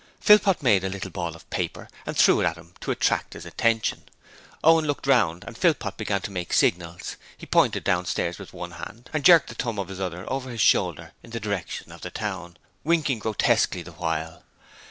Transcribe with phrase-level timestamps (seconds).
[0.19, 3.45] Philpot made a little ball of paper and threw it at him to attract his
[3.45, 4.03] attention.
[4.63, 9.11] Owen looked round and Philpot began to make signals: he pointed downwards with one hand
[9.13, 12.09] and jerked the thumb of the other over his shoulder in the direction of the
[12.09, 14.41] town, winking grotesquely the while.